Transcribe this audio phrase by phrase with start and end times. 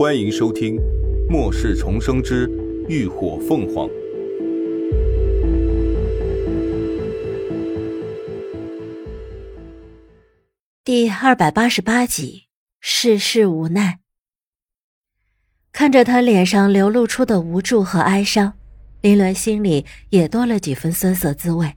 [0.00, 0.76] 欢迎收听
[1.30, 2.48] 《末世重生之
[2.88, 3.86] 浴火凤凰》
[10.82, 12.44] 第二百八十八集。
[12.80, 13.98] 世事无奈，
[15.70, 18.54] 看着他脸上流露出的无助和哀伤，
[19.02, 21.74] 林鸾心里也多了几分酸涩滋味，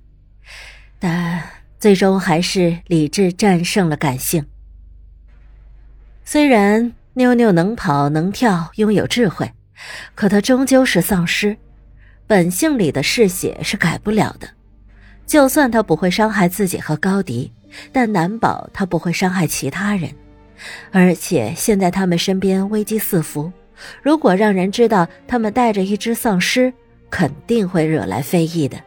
[0.97, 1.43] 但
[1.77, 4.45] 最终还是理智战胜了感性。
[6.23, 9.51] 虽然妞妞能跑能跳，拥有智慧，
[10.15, 11.55] 可她终究是丧尸，
[12.25, 14.49] 本性里的嗜血是改不了的。
[15.27, 17.51] 就算她不会伤害自己和高迪，
[17.91, 20.09] 但难保她不会伤害其他人。
[20.91, 23.51] 而且现在他们身边危机四伏，
[24.01, 26.73] 如果让人知道他们带着一只丧尸，
[27.11, 28.77] 肯定会惹来非议的。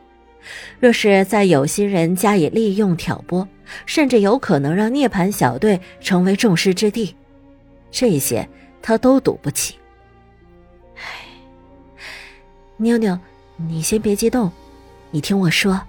[0.80, 3.46] 若是再有心人加以利用挑拨，
[3.84, 7.14] 甚至有可能让涅槃小队成为众矢之的。
[7.98, 8.46] 这些
[8.82, 9.74] 他都赌不起。
[10.96, 11.24] 唉，
[12.76, 13.18] 妞妞，
[13.56, 14.52] 你先别激动，
[15.10, 15.80] 你听我说。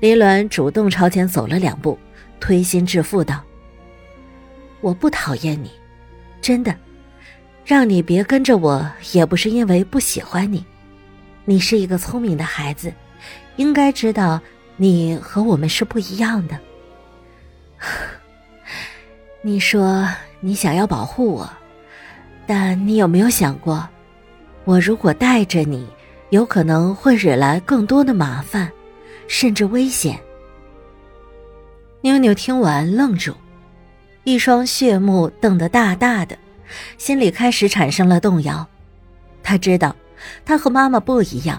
[0.00, 1.98] 林鸾主动朝前走了两步，
[2.40, 3.44] 推心置腹道
[4.80, 5.70] ：“我不讨厌你，
[6.40, 6.74] 真的，
[7.66, 10.64] 让你别跟着我也不是因为不喜欢你。
[11.44, 12.90] 你是一个聪明的孩子，
[13.56, 14.40] 应该知道
[14.78, 16.58] 你和我们是不一样的。
[19.44, 20.08] 你说。”
[20.44, 21.50] 你想要保护我，
[22.46, 23.88] 但你有没有想过，
[24.66, 25.88] 我如果带着你，
[26.28, 28.70] 有可能会惹来更多的麻烦，
[29.26, 30.20] 甚至危险。
[32.02, 33.32] 妞妞听完愣住，
[34.24, 36.36] 一双血目瞪得大大的，
[36.98, 38.68] 心里开始产生了动摇。
[39.42, 39.96] 他知道，
[40.44, 41.58] 他和妈妈不一样，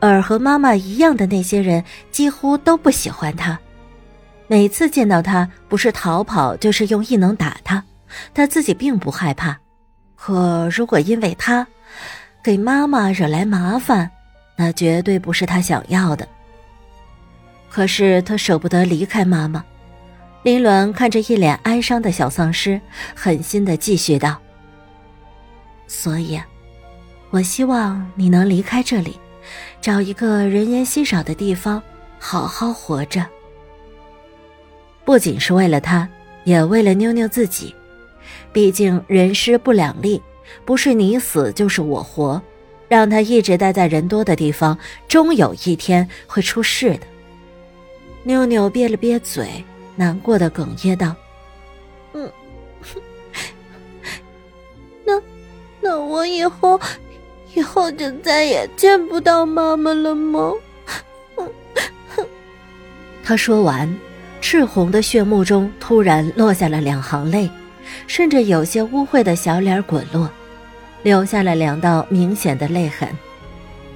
[0.00, 3.60] 而和妈妈一样的那些人几乎都不喜欢他，
[4.46, 7.84] 每次见到他，不是逃跑，就是用异能打他。
[8.34, 9.58] 他自己并不害怕，
[10.14, 11.66] 可如果因为他
[12.42, 14.10] 给妈妈惹来麻烦，
[14.56, 16.26] 那绝对不是他想要的。
[17.68, 19.64] 可是他舍不得离开妈妈。
[20.42, 22.80] 林鸾看着一脸哀伤的小丧尸，
[23.14, 24.40] 狠心的继续道
[25.88, 26.40] ：“所以，
[27.30, 29.18] 我希望你能离开这里，
[29.80, 31.82] 找一个人烟稀少的地方，
[32.20, 33.26] 好好活着。
[35.04, 36.08] 不仅是为了他，
[36.44, 37.74] 也为了妞妞自己。”
[38.56, 40.22] 毕竟人尸不两立，
[40.64, 42.40] 不是你死就是我活，
[42.88, 47.00] 让他一直待在人多的地方，终有一天会出事的。
[48.22, 49.62] 妞妞憋了憋嘴，
[49.94, 51.14] 难过的哽咽道
[52.14, 52.32] ：“嗯，
[55.04, 55.20] 那
[55.82, 56.80] 那我以后
[57.54, 60.50] 以后就再也见不到妈妈了吗？”
[63.22, 63.94] 他说完，
[64.40, 67.50] 赤红的血目中突然落下了两行泪。
[68.06, 70.30] 顺着有些污秽的小脸滚落，
[71.02, 73.08] 留下了两道明显的泪痕。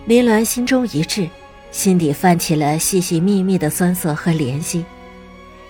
[0.06, 1.28] 林鸾心中一滞，
[1.70, 4.84] 心底泛起了细细密密的酸涩和怜惜。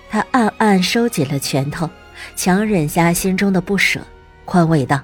[0.09, 1.89] 他暗暗收紧了拳头，
[2.35, 3.99] 强忍下心中的不舍，
[4.45, 4.99] 宽慰道：“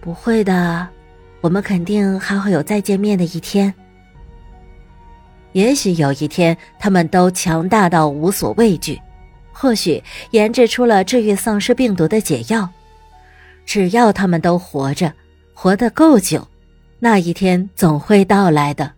[0.00, 0.88] 不会的，
[1.40, 3.72] 我们肯定还会有再见面的一天。
[5.52, 8.98] 也许有一天，他们都强大到无所畏惧。”
[9.62, 10.02] 或许
[10.32, 12.68] 研制出了治愈丧尸病毒的解药，
[13.64, 15.12] 只要他们都活着，
[15.54, 16.48] 活得够久，
[16.98, 18.94] 那一天总会到来的。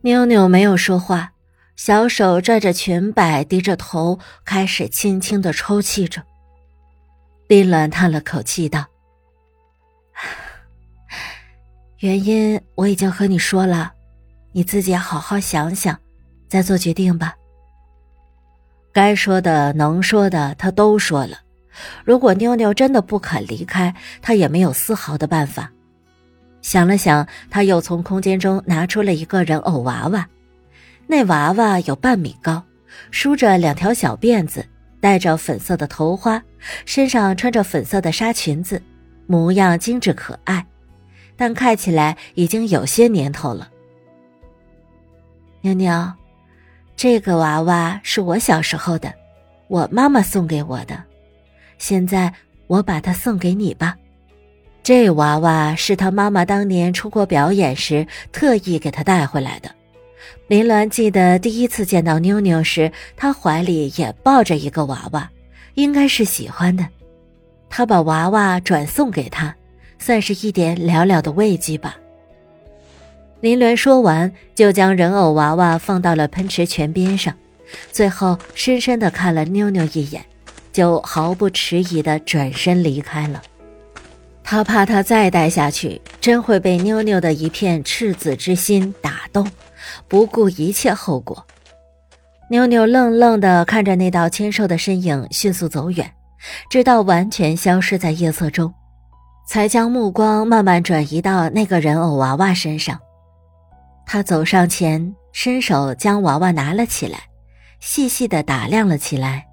[0.00, 1.34] 妞妞没有说话，
[1.76, 6.20] 小手拽着裙摆，低着头，开始轻轻的抽泣着。
[7.46, 8.84] 林鸾叹了口气道
[12.00, 13.92] ：“原因我已经和你说了，
[14.50, 15.96] 你自己好好想想，
[16.48, 17.36] 再做决定吧。”
[18.94, 21.36] 该说的、能说的，他都说了。
[22.04, 25.68] 如果妞妞真的不肯离开，他也没有丝毫的办法。
[26.62, 30.24] 想了想，他又从空间中拿出了一个人偶娃娃。
[31.08, 32.62] 那娃娃有半米高，
[33.10, 34.64] 梳着两条小辫子，
[35.00, 36.40] 戴着粉色的头花，
[36.86, 38.80] 身上穿着粉色的纱裙子，
[39.26, 40.64] 模样精致可爱，
[41.36, 43.68] 但看起来已经有些年头了。
[45.62, 46.12] 妞妞。
[46.96, 49.12] 这个娃娃是我小时候的，
[49.68, 51.02] 我妈妈送给我的。
[51.78, 52.32] 现在
[52.66, 53.96] 我把它送给你吧。
[54.82, 59.70] 这娃娃是他妈妈当年出国表演时特意给他带回来的。
[60.46, 65.30] 林鸾记得第一次见到妞妞时，他怀里也抱着一个娃娃，
[65.74, 66.86] 应该是喜欢的。
[67.68, 69.54] 他把娃娃转送给他，
[69.98, 71.96] 算是一点寥寥的慰藉吧。
[73.44, 77.34] 林鸾说完，就将人偶娃娃放到了喷池泉边上，
[77.92, 80.24] 最后深深的看了妞妞一眼，
[80.72, 83.42] 就毫不迟疑地转身离开了。
[84.42, 89.46] 他怕他再待下去，真会被妞妞的一片赤子之心打动，
[90.08, 91.44] 不顾一切后果。
[92.48, 96.10] 妞妞愣愣地看着那道纤瘦的身影迅速走远，
[96.70, 98.72] 直到完全消失在夜色中，
[99.46, 102.98] 才将目光慢慢转移到那个人偶娃娃身上。
[104.06, 107.20] 他走上前，伸手将娃娃拿了起来，
[107.80, 109.46] 细细地打量了起来。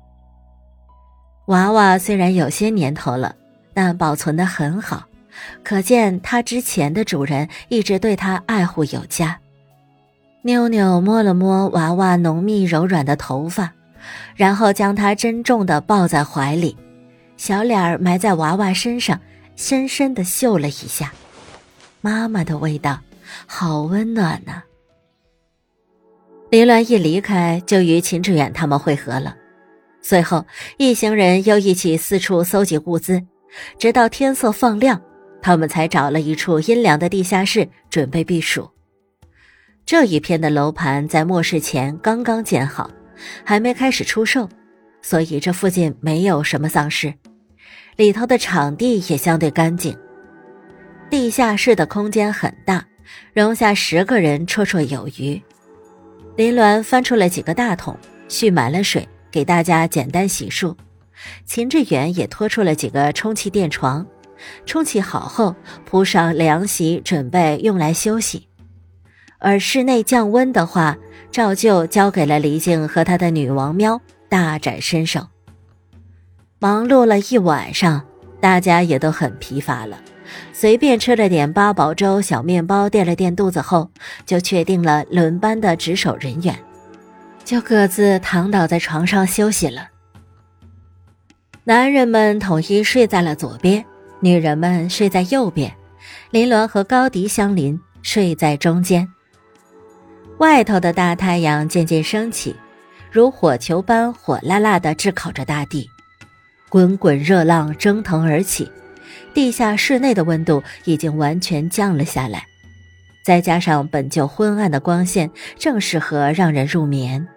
[1.47, 3.35] 娃娃虽然有些年头了。
[3.73, 5.05] 但保存的很好，
[5.63, 9.39] 可见它之前的主人一直对它爱护有加。
[10.41, 13.71] 妞妞摸了摸娃娃浓密柔软的头发，
[14.35, 16.75] 然后将它珍重的抱在怀里，
[17.37, 19.17] 小脸儿埋在娃娃身上，
[19.55, 21.13] 深深的嗅了一下，
[22.01, 22.99] 妈妈的味道，
[23.45, 24.63] 好温暖呐。
[26.49, 29.35] 林鸾一离开，就与秦志远他们会合了，
[30.01, 30.45] 随后
[30.77, 33.21] 一行人又一起四处搜集物资。
[33.77, 35.01] 直到天色放亮，
[35.41, 38.69] 他们才找了一处阴凉的地下室准备避暑。
[39.85, 42.89] 这一片的楼盘在末世前刚刚建好，
[43.43, 44.47] 还没开始出售，
[45.01, 47.13] 所以这附近没有什么丧尸。
[47.97, 49.97] 里头的场地也相对干净。
[51.09, 52.85] 地下室的空间很大，
[53.33, 55.41] 容下十个人绰绰有余。
[56.35, 57.97] 林鸾翻出了几个大桶，
[58.27, 60.75] 蓄满了水，给大家简单洗漱。
[61.45, 64.05] 秦志远也拖出了几个充气垫床，
[64.65, 65.55] 充气好后
[65.85, 68.47] 铺上凉席，准备用来休息。
[69.39, 70.97] 而室内降温的话，
[71.31, 75.27] 照旧交给了黎静和他的女王喵大展身手。
[76.59, 78.03] 忙碌了一晚上，
[78.39, 79.99] 大家也都很疲乏了，
[80.53, 83.89] 随便吃了点八宝粥、小面包垫了垫肚子后，
[84.25, 86.57] 就确定了轮班的值守人员，
[87.43, 89.89] 就各自躺倒在床上休息了。
[91.63, 93.85] 男人们统一睡在了左边，
[94.19, 95.71] 女人们睡在右边，
[96.31, 99.07] 林鸾和高迪相邻，睡在中间。
[100.39, 102.55] 外头的大太阳渐渐升起，
[103.11, 105.87] 如火球般火辣辣地炙烤着大地，
[106.67, 108.71] 滚滚热浪蒸腾而起，
[109.33, 112.45] 地下室内的温度已经完全降了下来，
[113.23, 117.27] 再加上本就昏暗的光线，正适合让人入眠。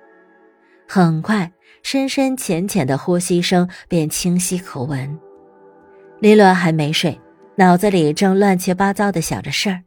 [0.88, 1.50] 很快。
[1.86, 5.18] 深深浅浅的呼吸声便清晰可闻。
[6.18, 7.20] 林鸾还没睡，
[7.56, 9.82] 脑子里正乱七八糟的想着事儿，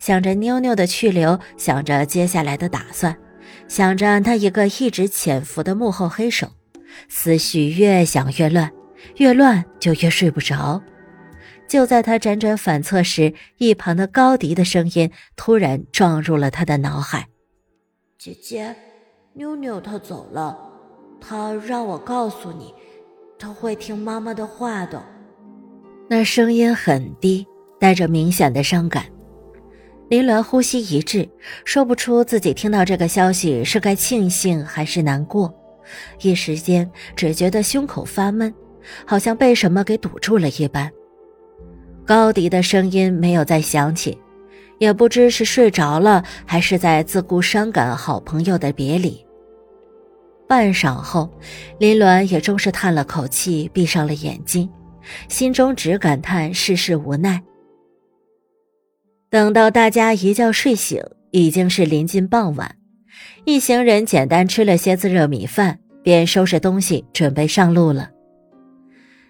[0.00, 3.16] 想着妞妞的去留，想着接下来的打算，
[3.68, 6.50] 想着那一个一直潜伏的幕后黑手，
[7.08, 8.68] 思绪越想越乱，
[9.18, 10.82] 越乱就越睡不着。
[11.70, 17.28] 就在他辗转反侧时，一旁的高迪的声音突然撞入了他的脑海
[18.18, 18.74] ：“姐姐，
[19.34, 20.58] 妞妞她走了。”
[21.22, 22.74] 她让我告诉你，
[23.38, 25.00] 她会听妈妈的话的。
[26.08, 27.46] 那声音很低，
[27.78, 29.04] 带着明显的伤感。
[30.08, 31.28] 林鸾呼吸一滞，
[31.64, 35.54] 说不出自己听到这个消息是该庆幸还是难过，
[36.20, 38.52] 一时间只觉得胸口发闷，
[39.06, 40.90] 好像被什么给堵住了一般。
[42.10, 44.18] 高迪的声音没有再响起，
[44.78, 49.24] 也不知是睡着了，还是在自顾伤感好朋友的别离。
[50.48, 51.30] 半晌后，
[51.78, 54.68] 林鸾也终是叹了口气，闭上了眼睛，
[55.28, 57.40] 心中只感叹世事无奈。
[59.30, 61.00] 等到大家一觉睡醒，
[61.30, 62.74] 已经是临近傍晚，
[63.44, 68.10] 一行人简单吃了些自热米饭，便收拾东西准备上路了。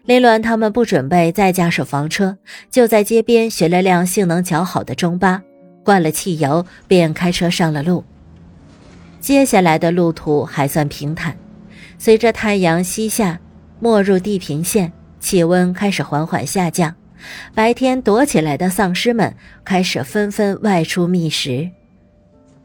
[0.07, 2.39] 林鸾他们不准备再驾驶房车，
[2.71, 5.43] 就在街边寻了辆性能较好的中巴，
[5.85, 8.05] 灌了汽油，便开车上了路。
[9.21, 11.37] 接下来的路途还算平坦，
[11.99, 13.39] 随着太阳西下，
[13.79, 14.91] 没入地平线，
[15.21, 16.95] 气温开始缓缓下降。
[17.55, 21.71] 白天躲起来的丧尸们开始纷纷外出觅食。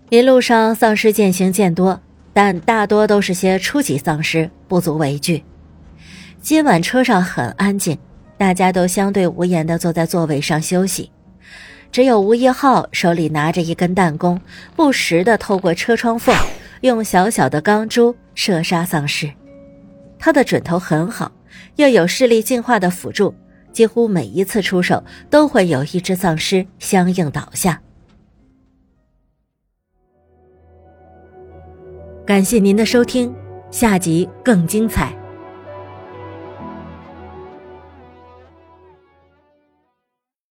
[0.10, 2.00] 一路上丧尸渐行渐多，
[2.32, 5.44] 但大多都是些初级丧尸，不足为惧。
[6.46, 7.98] 今晚车上很安静，
[8.38, 11.10] 大家都相对无言的坐在座位上休息。
[11.92, 14.40] 只有吴一浩手里拿着一根弹弓，
[14.76, 16.36] 不时的透过车窗缝，
[16.82, 19.28] 用小小的钢珠射杀丧尸。
[20.20, 21.32] 他的准头很好，
[21.78, 23.34] 又有视力进化的辅助，
[23.74, 27.82] 几乎每一次出手都会有一只丧尸相应倒下。
[32.24, 33.34] 感谢您的收听，
[33.72, 35.12] 下集更精彩。